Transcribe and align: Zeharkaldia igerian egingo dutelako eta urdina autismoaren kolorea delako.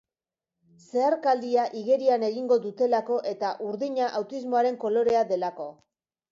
Zeharkaldia 0.85 1.65
igerian 1.81 2.25
egingo 2.29 2.59
dutelako 2.65 3.19
eta 3.35 3.53
urdina 3.69 4.11
autismoaren 4.23 4.83
kolorea 4.87 5.25
delako. 5.35 5.73